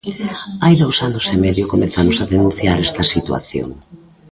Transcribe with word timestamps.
Hai 0.63 0.75
dous 0.83 0.97
anos 1.07 1.25
e 1.35 1.37
medio 1.45 1.69
comezamos 1.73 2.17
a 2.19 2.29
denunciar 2.33 2.77
esta 2.79 3.03
situación. 3.13 3.69